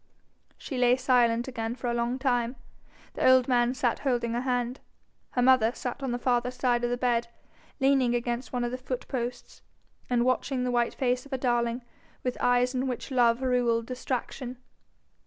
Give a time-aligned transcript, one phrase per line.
[0.57, 2.55] She lay silent again for a long time.
[3.13, 4.79] The old man sat holding her hand;
[5.33, 7.27] her mother sat on the farther side of the bed,
[7.79, 9.61] leaning against one of the foot posts,
[10.09, 11.83] and watching the white face of her darling
[12.23, 14.57] with eyes in which love ruled distraction.